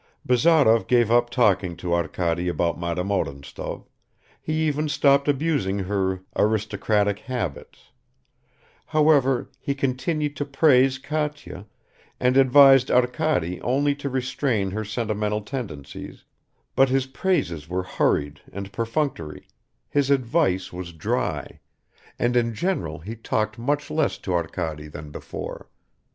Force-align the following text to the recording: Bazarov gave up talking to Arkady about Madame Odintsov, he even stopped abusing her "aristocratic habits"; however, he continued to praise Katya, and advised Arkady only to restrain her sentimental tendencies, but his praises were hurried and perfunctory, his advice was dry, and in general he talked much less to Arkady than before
Bazarov 0.25 0.87
gave 0.87 1.11
up 1.11 1.29
talking 1.29 1.75
to 1.77 1.93
Arkady 1.93 2.47
about 2.47 2.79
Madame 2.79 3.11
Odintsov, 3.11 3.85
he 4.41 4.65
even 4.67 4.89
stopped 4.89 5.27
abusing 5.27 5.77
her 5.77 6.21
"aristocratic 6.35 7.19
habits"; 7.19 7.91
however, 8.87 9.51
he 9.59 9.75
continued 9.75 10.35
to 10.37 10.43
praise 10.43 10.97
Katya, 10.97 11.67
and 12.19 12.35
advised 12.35 12.89
Arkady 12.89 13.61
only 13.61 13.93
to 13.93 14.09
restrain 14.09 14.71
her 14.71 14.83
sentimental 14.83 15.41
tendencies, 15.41 16.23
but 16.75 16.89
his 16.89 17.05
praises 17.05 17.69
were 17.69 17.83
hurried 17.83 18.41
and 18.51 18.73
perfunctory, 18.73 19.47
his 19.87 20.09
advice 20.09 20.73
was 20.73 20.93
dry, 20.93 21.59
and 22.17 22.35
in 22.35 22.55
general 22.55 22.97
he 22.97 23.15
talked 23.15 23.59
much 23.59 23.91
less 23.91 24.17
to 24.17 24.33
Arkady 24.33 24.87
than 24.87 25.11
before 25.11 25.69